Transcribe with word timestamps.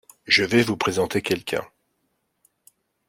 Je 0.25 0.43
vais 0.43 0.63
vous 0.63 0.77
présenter 0.77 1.21
quelqu’un. 1.21 1.63